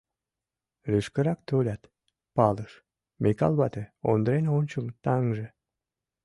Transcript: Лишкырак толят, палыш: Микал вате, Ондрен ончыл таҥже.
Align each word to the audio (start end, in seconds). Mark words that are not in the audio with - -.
Лишкырак 0.91 1.39
толят, 1.49 1.81
палыш: 2.35 2.71
Микал 3.21 3.53
вате, 3.59 3.83
Ондрен 4.11 4.45
ончыл 4.57 4.85
таҥже. 5.03 5.47